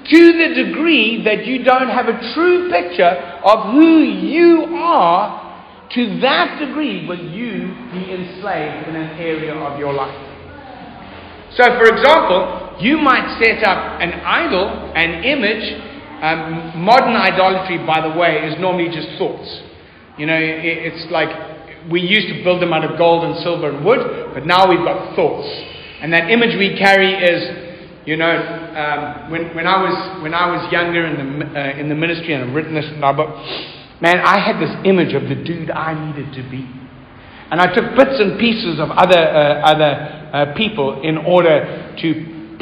[0.09, 3.11] to the degree that you don't have a true picture
[3.43, 9.79] of who you are, to that degree will you be enslaved in an area of
[9.79, 10.15] your life.
[11.57, 15.65] So, for example, you might set up an idol, an image.
[16.21, 19.49] Um, modern idolatry, by the way, is normally just thoughts.
[20.19, 21.29] You know, it, it's like
[21.91, 24.85] we used to build them out of gold and silver and wood, but now we've
[24.85, 25.49] got thoughts.
[26.03, 27.66] And that image we carry is,
[28.07, 31.89] you know, um, when, when, I was, when I was younger in the, uh, in
[31.89, 33.35] the ministry, and I've written this in my book,
[34.01, 36.71] man, I had this image of the dude I needed to be.
[37.51, 39.93] And I took bits and pieces of other, uh, other
[40.33, 42.09] uh, people in order to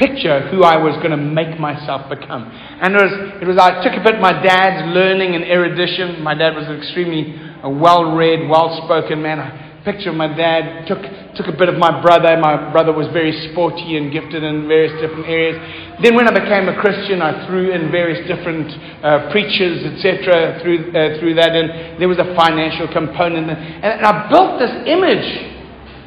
[0.00, 2.48] picture who I was going to make myself become.
[2.80, 6.22] And it was, it was, I took a bit my dad's learning and erudition.
[6.24, 9.40] My dad was an extremely uh, well read, well spoken man.
[9.40, 11.04] I picture my dad, took,
[11.36, 12.36] took a bit of my brother.
[12.38, 15.58] My brother was very sporty and gifted in various different areas.
[16.02, 18.70] Then, when I became a Christian, I threw in various different
[19.02, 21.54] uh, preachers, etc., through, uh, through that.
[21.54, 23.50] And there was a financial component.
[23.50, 25.54] And, and I built this image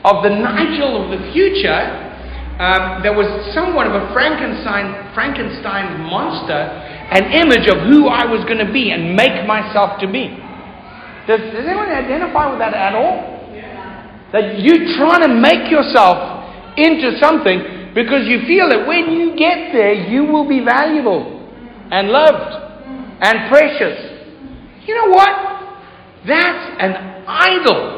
[0.04, 2.08] of the Nigel of the future
[2.58, 8.44] um, that was somewhat of a Frankenstein, Frankenstein's monster, an image of who I was
[8.50, 10.36] going to be and make myself to be.
[11.28, 13.37] Does, does anyone identify with that at all?
[14.34, 19.74] That you're trying to make yourself into something because you feel that when you get
[19.74, 21.34] there, you will be valuable
[21.92, 22.68] and loved
[23.22, 23.98] and precious.
[24.86, 25.30] You know what?
[26.28, 27.98] That's an idol.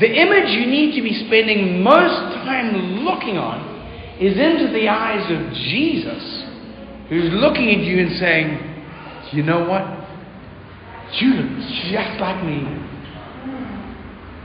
[0.00, 3.70] The image you need to be spending most time looking on
[4.18, 6.44] is into the eyes of Jesus,
[7.08, 9.84] who's looking at you and saying, You know what?
[11.20, 11.58] You look
[11.92, 12.89] just like me.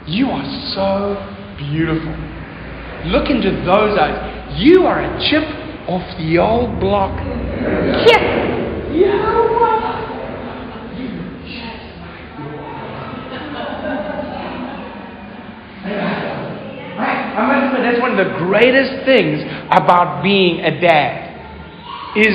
[0.07, 1.17] You are so
[1.57, 2.13] beautiful.
[3.09, 4.57] Look into those eyes.
[4.59, 5.43] You are a chip
[5.89, 7.17] off the old block.
[8.05, 8.93] Yeah.
[8.93, 9.75] You know what?
[17.35, 19.41] I must admit, that's one of the greatest things
[19.71, 21.33] about being a dad.
[22.15, 22.33] Is,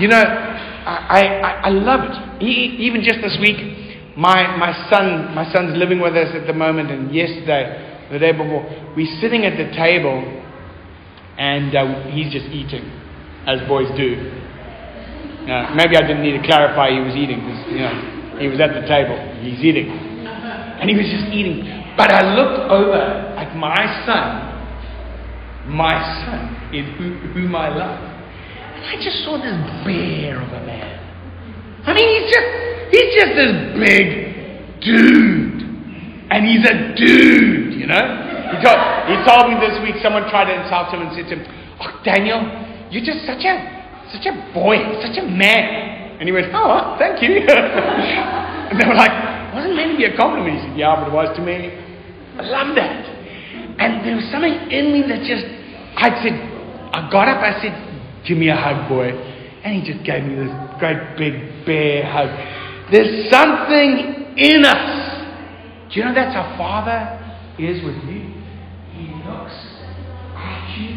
[0.00, 2.42] you know, I, I, I love it.
[2.42, 3.79] even just this week,
[4.20, 8.32] my, my son, my son's living with us at the moment, and yesterday, the day
[8.32, 10.20] before, we're sitting at the table
[11.38, 12.84] and uh, he's just eating,
[13.48, 14.12] as boys do.
[15.48, 18.60] Uh, maybe I didn't need to clarify he was eating because, you know, he was
[18.60, 19.88] at the table, he's eating.
[19.88, 21.64] And he was just eating.
[21.96, 23.00] But I looked over
[23.40, 25.96] at my son, my
[26.28, 28.04] son is who, whom I love.
[28.04, 29.56] And I just saw this
[29.88, 30.92] bear of a man.
[31.86, 35.60] I mean, he's just, he's just this big dude.
[36.30, 38.04] And he's a dude you know?
[38.52, 41.40] He told, he told me this week someone tried to insult him and said to
[41.40, 41.42] him,
[41.80, 42.44] Oh, Daniel,
[42.92, 43.56] you're just such a,
[44.12, 46.20] such a boy, such a man.
[46.20, 47.40] And he went, Oh, thank you.
[47.48, 49.10] and they were like,
[49.56, 50.60] Wasn't meant to be a compliment.
[50.60, 51.72] He said, Yeah, but it was to me.
[52.36, 53.00] I love that.
[53.80, 55.48] And there was something in me that just,
[55.96, 56.36] I said,
[56.92, 57.72] I got up, I said,
[58.28, 59.08] Give me a hug, boy.
[59.64, 62.28] And he just gave me this great big bear hug.
[62.90, 65.92] There's something in us.
[65.92, 67.20] Do you know that's our Father?
[67.66, 68.20] is with you.
[68.96, 69.52] He looks
[70.36, 70.88] at you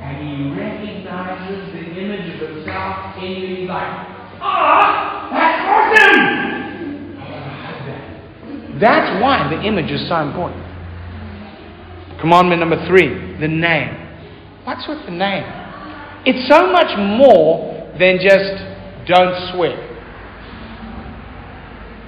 [0.00, 3.56] and he recognizes the image of himself in you.
[3.56, 3.88] He's like,
[4.40, 6.44] ah, that's awesome!
[8.80, 10.62] That's why the image is so important.
[12.20, 13.90] Commandment number three the name.
[14.64, 15.44] What's with the name?
[16.26, 18.64] It's so much more than just
[19.06, 19.83] don't swear.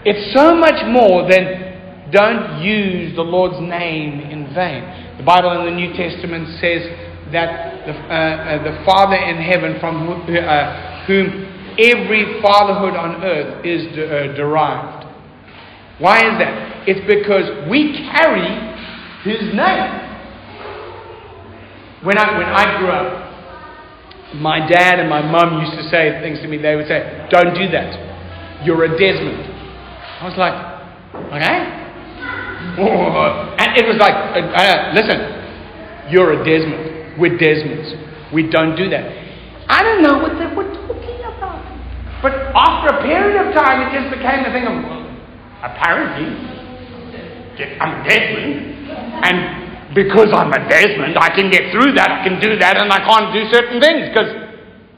[0.07, 1.67] It's so much more than
[2.15, 5.19] don't use the Lord's name in vain.
[5.19, 6.87] The Bible in the New Testament says
[7.35, 11.51] that the, uh, uh, the Father in heaven, from uh, whom
[11.83, 15.11] every fatherhood on earth is de- uh, derived.
[15.99, 16.87] Why is that?
[16.87, 18.47] It's because we carry
[19.27, 19.91] His name.
[22.07, 26.39] When I, when I grew up, my dad and my mum used to say things
[26.43, 26.59] to me.
[26.63, 28.63] They would say, Don't do that.
[28.65, 29.56] You're a Desmond.
[30.21, 30.77] I was like,
[31.15, 31.59] Okay?
[32.77, 35.19] And it was like, uh, uh, listen,
[36.13, 37.19] you're a Desmond.
[37.19, 38.33] We're Desmonds.
[38.33, 39.05] We don't do that.
[39.69, 41.65] I don't know what they were talking about.
[42.23, 44.77] But after a period of time, it just became a thing of,
[45.65, 46.29] apparently,
[47.81, 48.57] I'm a Desmond.
[49.25, 52.93] And because I'm a Desmond, I can get through that, I can do that, and
[52.93, 54.29] I can't do certain things because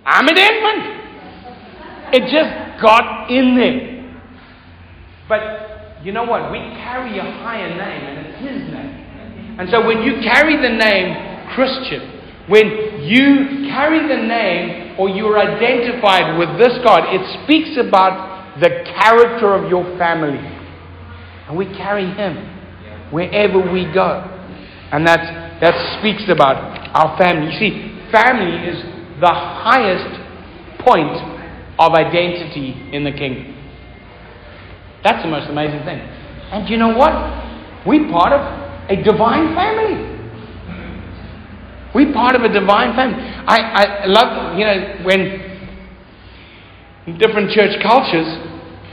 [0.04, 0.82] I'm a Desmond.
[2.10, 3.97] It just got in there.
[5.28, 6.50] But you know what?
[6.50, 9.58] We carry a higher name, and it's His name.
[9.58, 12.18] And so when you carry the name Christian,
[12.48, 18.84] when you carry the name or you're identified with this God, it speaks about the
[18.98, 20.38] character of your family.
[21.48, 24.24] And we carry Him wherever we go.
[24.92, 25.26] And that's,
[25.60, 26.56] that speaks about
[26.94, 27.52] our family.
[27.52, 28.80] You see, family is
[29.20, 30.08] the highest
[30.80, 31.18] point
[31.78, 33.57] of identity in the kingdom.
[35.04, 35.98] That's the most amazing thing.
[35.98, 37.12] And you know what?
[37.86, 38.40] We're part of
[38.90, 40.18] a divine family.
[41.94, 43.16] We're part of a divine family.
[43.18, 45.48] I, I love, you know, when
[47.18, 48.26] different church cultures,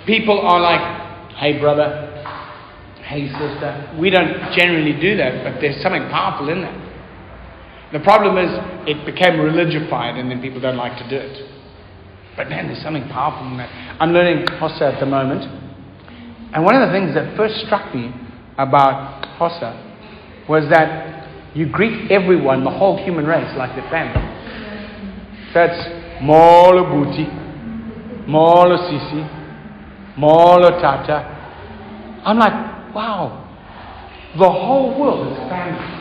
[0.05, 2.11] people are like, hey, brother,
[3.03, 3.95] hey, sister.
[3.99, 6.81] We don't generally do that, but there's something powerful in that.
[7.93, 8.49] The problem is
[8.87, 11.49] it became religified and then people don't like to do it.
[12.35, 13.69] But man, there's something powerful in that.
[13.99, 15.64] I'm learning Xhosa at the moment.
[16.55, 18.15] And one of the things that first struck me
[18.57, 24.23] about Xhosa was that you greet everyone, the whole human race, like their family.
[25.53, 27.25] That's Molo Buti,
[28.25, 31.27] Molo Sisi, Molo Tata.
[32.23, 33.43] I'm like, wow,
[34.39, 35.91] the whole world is family.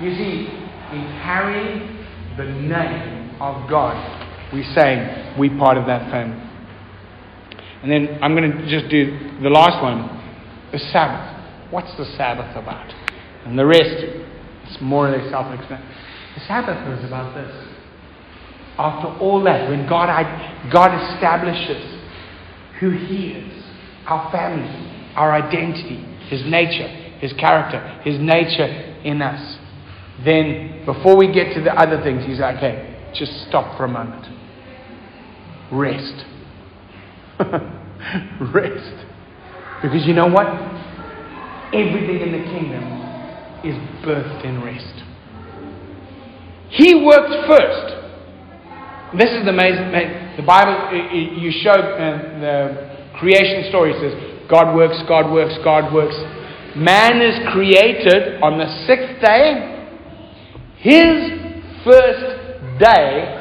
[0.00, 0.48] You see,
[0.92, 2.04] in carrying
[2.36, 3.94] the name of God,
[4.52, 6.49] we say we're part of that family.
[7.82, 10.18] And then I'm going to just do the last one
[10.72, 11.72] the Sabbath.
[11.72, 12.92] What's the Sabbath about?
[13.46, 14.04] And the rest,
[14.64, 15.94] it's more or less self explanatory.
[16.34, 17.50] The Sabbath is about this.
[18.78, 20.08] After all that, when God,
[20.72, 22.00] God establishes
[22.78, 23.64] who He is,
[24.06, 28.66] our family, our identity, His nature, His character, His nature
[29.04, 29.58] in us,
[30.24, 33.88] then before we get to the other things, He's like, okay, just stop for a
[33.88, 34.26] moment.
[35.72, 36.24] Rest.
[38.54, 39.06] Rest.
[39.82, 40.46] Because you know what?
[41.72, 42.84] Everything in the kingdom
[43.64, 45.04] is birthed in rest.
[46.70, 48.00] He works first.
[49.16, 49.90] This is the amazing.
[50.36, 54.14] The Bible, you show uh, the creation story says
[54.50, 56.16] God works, God works, God works.
[56.76, 59.76] Man is created on the sixth day.
[60.78, 61.40] His
[61.84, 63.36] first day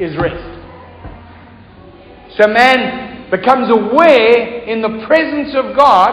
[0.00, 0.53] is rest.
[2.38, 6.12] So man becomes aware in the presence of God.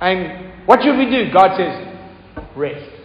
[0.00, 1.32] And what should we do?
[1.32, 1.72] God says,
[2.56, 2.98] rest.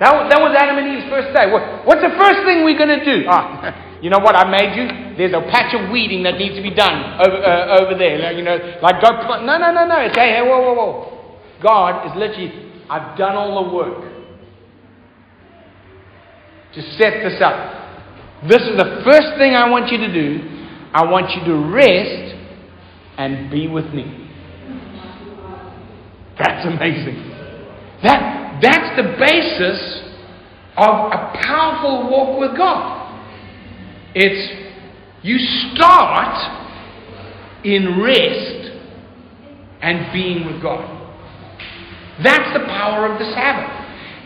[0.00, 1.50] That, that was Adam and Eve's first day.
[1.50, 3.26] What, what's the first thing we're going to do?
[3.28, 4.34] Ah, you know what?
[4.34, 5.16] I made you.
[5.16, 8.18] There's a patch of weeding that needs to be done over, uh, over there.
[8.18, 9.46] Like, you know, like God.
[9.46, 10.00] No, no, no, no.
[10.02, 11.38] It's hey, hey, whoa, whoa, whoa.
[11.62, 12.72] God is literally.
[12.90, 14.12] I've done all the work
[16.74, 18.46] to set this up.
[18.48, 20.53] This is the first thing I want you to do.
[20.94, 22.36] I want you to rest
[23.18, 24.30] and be with me.
[26.38, 27.30] That's amazing.
[28.02, 30.02] That, that's the basis
[30.76, 33.02] of a powerful walk with God.
[34.14, 34.64] It's
[35.22, 35.38] you
[35.74, 36.60] start
[37.64, 38.72] in rest
[39.80, 40.90] and being with God.
[42.22, 43.70] That's the power of the Sabbath.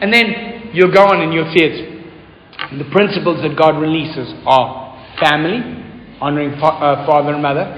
[0.03, 2.03] And then you'll go on and you'll see.
[2.77, 4.89] The principles that God releases are
[5.21, 5.78] family,
[6.21, 7.75] honoring fa- uh, father and mother,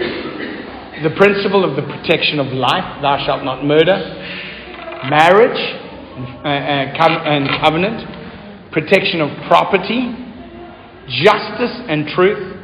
[1.03, 3.97] the principle of the protection of life, thou shalt not murder,
[5.09, 7.99] marriage and, uh, uh, and covenant,
[8.73, 10.13] protection of property,
[11.09, 12.57] justice and truth,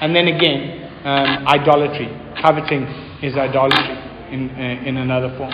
[0.00, 2.08] and then again, um, idolatry.
[2.40, 2.86] Coveting
[3.22, 3.98] is idolatry
[4.30, 5.52] in, uh, in another form.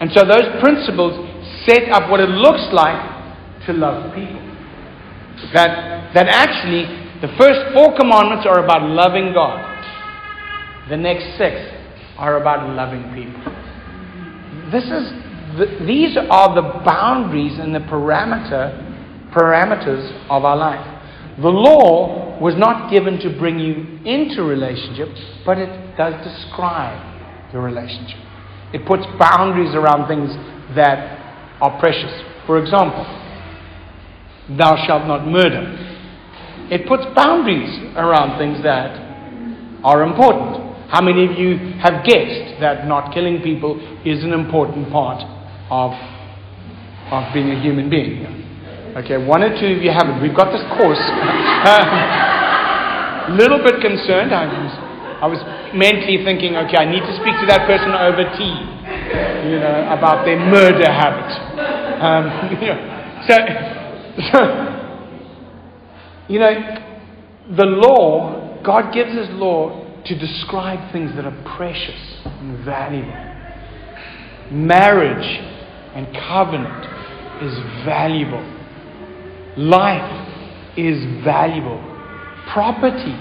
[0.00, 1.18] And so those principles
[1.66, 4.40] set up what it looks like to love people.
[5.54, 9.62] That, that actually, the first four commandments are about loving God.
[10.90, 11.54] The next six
[12.18, 13.40] are about loving people.
[14.72, 15.06] This is
[15.56, 18.90] the, these are the boundaries and the parameter
[19.32, 20.84] parameters of our life.
[21.40, 25.08] The law was not given to bring you into relationship,
[25.46, 28.18] but it does describe the relationship.
[28.74, 30.30] It puts boundaries around things
[30.74, 32.12] that are precious.
[32.46, 33.04] For example,
[34.58, 35.91] thou shalt not murder.
[36.72, 37.68] It puts boundaries
[38.00, 38.96] around things that
[39.84, 40.72] are important.
[40.88, 43.76] How many of you have guessed that not killing people
[44.08, 45.20] is an important part
[45.68, 45.92] of,
[47.12, 48.24] of being a human being?
[48.96, 50.24] Okay, one or two of you haven't.
[50.24, 50.96] We've got this course.
[50.96, 51.76] A
[53.36, 54.32] little bit concerned.
[54.32, 54.72] I was,
[55.20, 55.44] I was
[55.76, 58.56] mentally thinking, okay, I need to speak to that person over tea,
[59.44, 61.36] you know, about their murder habit.
[62.00, 62.32] Um,
[62.64, 62.80] you know,
[63.28, 63.36] so,
[64.32, 64.40] so,
[66.32, 66.54] you know,
[67.58, 73.12] the law, God gives His law to describe things that are precious and valuable.
[74.50, 75.28] Marriage
[75.94, 76.88] and covenant
[77.42, 77.52] is
[77.84, 78.40] valuable.
[79.58, 81.76] Life is valuable.
[82.50, 83.12] Property,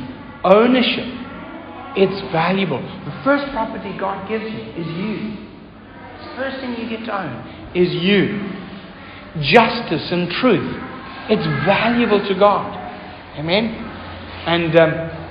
[0.45, 1.11] ownership,
[1.99, 2.79] it's valuable.
[2.79, 5.35] The first property God gives you is you.
[6.15, 8.39] The first thing you get to own is you.
[9.43, 10.79] Justice and truth.
[11.27, 12.80] It's valuable to God.
[13.37, 13.65] Amen?
[14.45, 15.21] And um,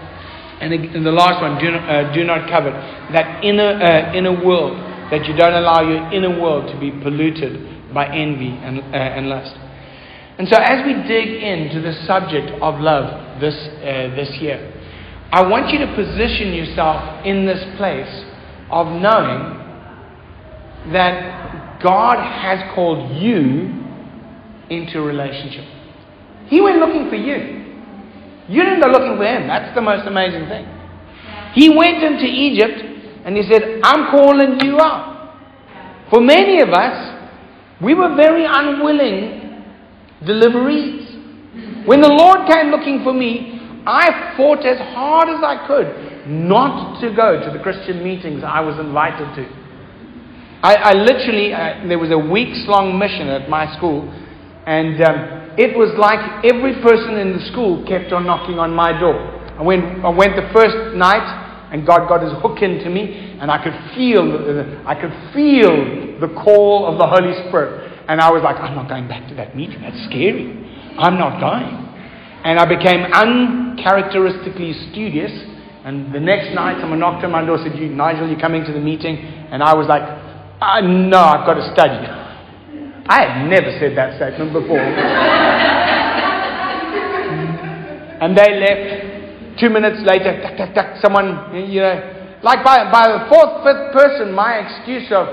[0.60, 2.74] and, and the last one, do not, uh, do not covet.
[3.12, 4.76] That inner, uh, inner world,
[5.10, 9.28] that you don't allow your inner world to be polluted by envy and, uh, and
[9.28, 9.56] lust.
[10.38, 14.60] And so, as we dig into the subject of love this, uh, this year,
[15.32, 18.24] I want you to position yourself in this place
[18.70, 19.56] of knowing
[20.92, 23.72] that God has called you
[24.68, 25.64] into a relationship.
[26.48, 27.59] He went looking for you.
[28.50, 29.46] You didn't go looking for him.
[29.46, 30.66] That's the most amazing thing.
[31.54, 32.82] He went into Egypt
[33.24, 35.38] and he said, I'm calling you out.
[36.10, 37.16] For many of us,
[37.80, 39.62] we were very unwilling
[40.26, 41.14] deliveries.
[41.86, 47.00] When the Lord came looking for me, I fought as hard as I could not
[47.00, 49.60] to go to the Christian meetings I was invited to.
[50.62, 54.12] I, I literally, uh, there was a weeks long mission at my school,
[54.66, 58.96] and um, it was like every person in the school kept on knocking on my
[58.96, 59.12] door.
[59.12, 61.20] I went, I went the first night,
[61.68, 64.24] and God got his hook into me, and I could feel,
[64.88, 67.92] I could feel the call of the Holy Spirit.
[68.08, 69.84] And I was like, I'm not going back to that meeting.
[69.84, 70.48] That's scary.
[70.96, 71.76] I'm not going.
[72.40, 75.30] And I became uncharacteristically studious.
[75.84, 78.72] And the next night, someone knocked on my door and said, Nigel, you're coming to
[78.72, 79.20] the meeting?
[79.52, 82.00] And I was like, uh, no, I've got to study.
[83.08, 84.78] I had never said that statement before.
[88.20, 89.58] and they left.
[89.58, 93.92] Two minutes later, tuck, tuck, tuck, someone, you know, like by, by the fourth, fifth
[93.92, 95.26] person, my excuse of,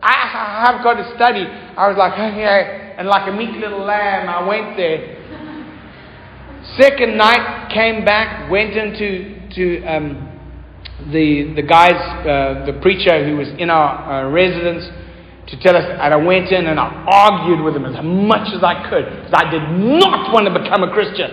[0.00, 4.28] I have got to study, I was like, okay, and like a meek little lamb,
[4.28, 5.16] I went there.
[6.80, 10.32] Second night, came back, went into to, um,
[11.12, 14.84] the, the guys, uh, the preacher who was in our uh, residence
[15.48, 18.64] to tell us, and I went in and I argued with him as much as
[18.64, 21.30] I could because I did not want to become a Christian.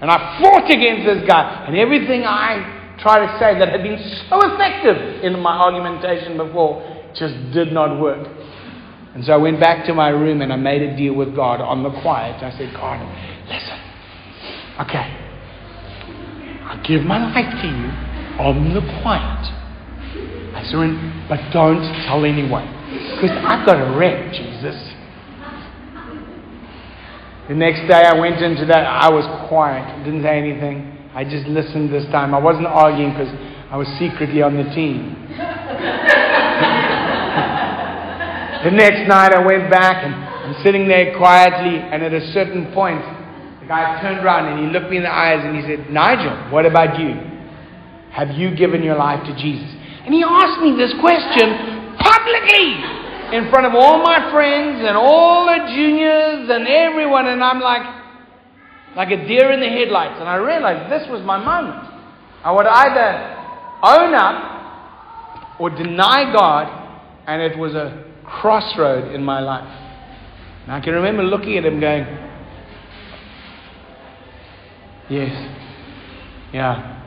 [0.00, 3.98] And I fought against this guy, and everything I tried to say that had been
[4.28, 6.80] so effective in my argumentation before
[7.14, 8.26] just did not work.
[9.14, 11.60] And so I went back to my room and I made a deal with God
[11.60, 12.42] on the quiet.
[12.42, 12.98] I said, God,
[13.44, 13.78] listen,
[14.80, 15.04] okay,
[16.64, 17.92] I'll give my life to you
[18.40, 19.44] on the quiet.
[20.56, 22.64] I surrender, but don't tell anyone.
[23.22, 24.74] Because I've got a wreck, Jesus.
[27.46, 30.90] The next day I went into that, I was quiet, didn't say anything.
[31.14, 32.34] I just listened this time.
[32.34, 33.30] I wasn't arguing because
[33.70, 35.14] I was secretly on the team.
[38.66, 42.74] the next night I went back and I'm sitting there quietly, and at a certain
[42.74, 43.06] point,
[43.62, 46.50] the guy turned around and he looked me in the eyes and he said, Nigel,
[46.50, 47.14] what about you?
[48.10, 49.70] Have you given your life to Jesus?
[50.02, 53.01] And he asked me this question publicly
[53.32, 57.82] in front of all my friends and all the juniors and everyone, and I'm like,
[58.94, 60.20] like a deer in the headlights.
[60.20, 61.88] And I realized this was my moment.
[62.44, 63.32] I would either
[63.82, 66.66] own up or deny God,
[67.26, 69.78] and it was a crossroad in my life.
[70.64, 72.04] And I can remember looking at him going,
[75.08, 75.32] Yes,
[76.54, 77.02] yeah,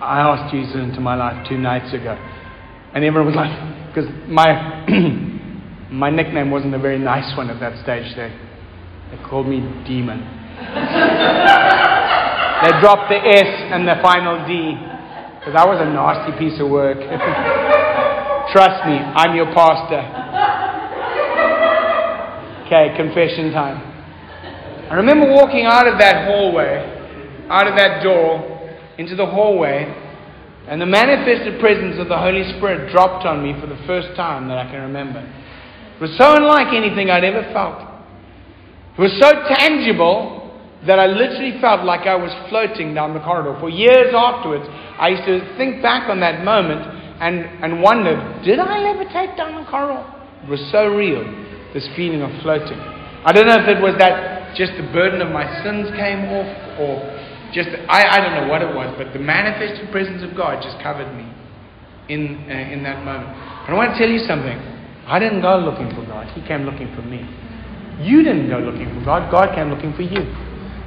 [0.00, 2.16] I asked Jesus into my life two nights ago.
[2.94, 4.88] And everyone was like, because my,
[5.92, 8.16] my nickname wasn't a very nice one at that stage.
[8.16, 8.32] They,
[9.10, 10.20] they called me Demon.
[12.64, 14.72] they dropped the S and the final D
[15.38, 16.96] because I was a nasty piece of work.
[18.56, 20.00] Trust me, I'm your pastor.
[22.64, 23.76] Okay, confession time.
[24.90, 26.80] I remember walking out of that hallway,
[27.50, 28.48] out of that door,
[28.96, 29.84] into the hallway,
[30.68, 34.48] and the manifested presence of the Holy Spirit dropped on me for the first time
[34.48, 35.20] that I can remember.
[35.20, 37.82] It was so unlike anything I'd ever felt.
[38.96, 40.42] It was so tangible
[40.86, 43.56] that I literally felt like I was floating down the corridor.
[43.60, 44.66] For years afterwards,
[44.98, 46.82] I used to think back on that moment
[47.22, 50.02] and, and wonder, did I levitate down the corridor?
[50.42, 51.22] It was so real,
[51.72, 52.78] this feeling of floating.
[53.22, 56.50] I don't know if it was that just the burden of my sins came off
[56.82, 56.98] or
[57.52, 60.80] just, I, I don't know what it was, but the manifested presence of God just
[60.82, 61.28] covered me
[62.08, 63.28] in, uh, in that moment.
[63.68, 64.56] And I want to tell you something.
[65.06, 67.22] I didn't go looking for God, He came looking for me.
[68.00, 70.24] You didn't go looking for God, God came looking for you.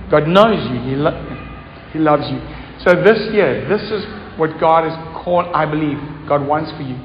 [0.10, 0.82] God knows you.
[0.90, 1.18] He, lo-
[1.94, 2.40] he loves you.
[2.84, 4.06] So this year, this is
[4.38, 4.94] what God is
[5.24, 5.98] called, I believe,
[6.28, 6.98] God wants for you.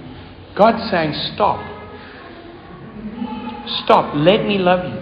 [0.56, 1.60] God's saying, stop.
[3.84, 4.14] Stop.
[4.16, 5.00] Let me love you.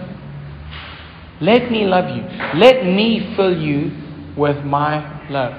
[1.41, 2.23] Let me love you.
[2.59, 3.91] Let me fill you
[4.37, 5.53] with my love.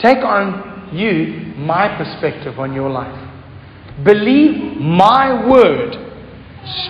[0.00, 3.14] Take on you my perspective on your life.
[4.04, 5.94] Believe my word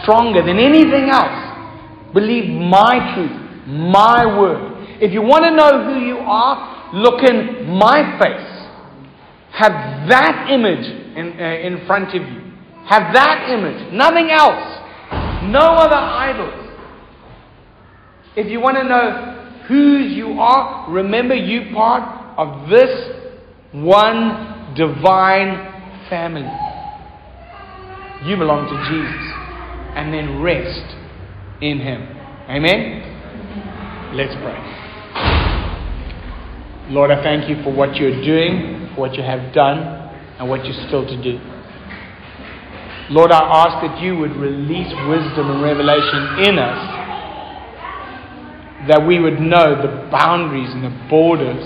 [0.03, 2.13] stronger than anything else.
[2.15, 4.87] Believe my truth my word.
[5.01, 8.49] If you want to know who you are, look in my face.
[9.53, 10.87] Have that image
[11.17, 12.53] in, uh, in front of you.
[12.89, 14.65] Have that image, nothing else.
[15.53, 16.65] No other idols.
[18.37, 19.38] If you want to know
[19.69, 22.03] whose you are, remember you part
[22.39, 22.91] of this
[23.73, 26.49] one divine family.
[28.25, 29.35] You belong to Jesus.
[29.95, 30.97] And then rest
[31.61, 32.03] in Him.
[32.49, 33.05] Amen?
[34.15, 34.57] Let's pray.
[36.91, 39.79] Lord, I thank you for what you're doing, for what you have done,
[40.39, 41.39] and what you're still to do.
[43.11, 46.81] Lord, I ask that you would release wisdom and revelation in us,
[48.87, 51.65] that we would know the boundaries and the borders,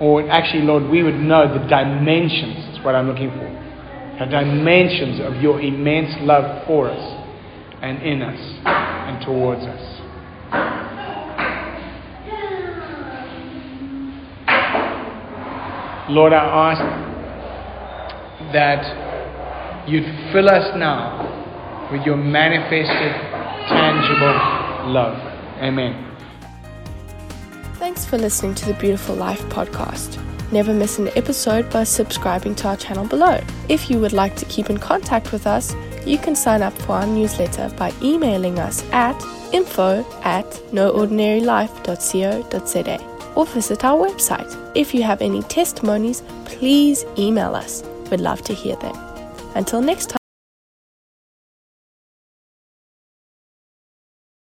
[0.00, 3.48] or actually, Lord, we would know the dimensions, that's what I'm looking for,
[4.18, 7.26] the dimensions of your immense love for us
[7.82, 10.00] and in us and towards us.
[16.08, 16.82] Lord, I ask
[18.52, 23.12] that you'd fill us now with your manifested,
[23.68, 25.29] tangible love.
[25.60, 26.04] Amen.
[27.74, 30.20] Thanks for listening to the Beautiful Life podcast.
[30.52, 33.40] Never miss an episode by subscribing to our channel below.
[33.68, 36.92] If you would like to keep in contact with us, you can sign up for
[36.92, 39.14] our newsletter by emailing us at
[39.52, 44.72] info at noordinarylife.co.za or visit our website.
[44.74, 47.84] If you have any testimonies, please email us.
[48.10, 48.96] We'd love to hear them.
[49.54, 50.19] Until next time.